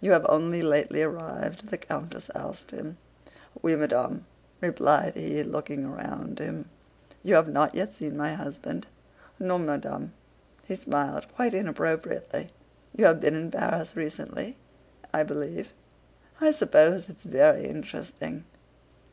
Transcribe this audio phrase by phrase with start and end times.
[0.00, 2.96] "You have only lately arrived?" the countess asked him.
[3.62, 4.26] "Oui, madame,"
[4.60, 6.68] replied he, looking around him.
[7.22, 8.88] "You have not yet seen my husband?"
[9.38, 10.12] "Non, madame."
[10.66, 12.50] He smiled quite inappropriately.
[12.96, 14.56] "You have been in Paris recently,
[15.14, 15.72] I believe?
[16.40, 18.44] I suppose it's very interesting."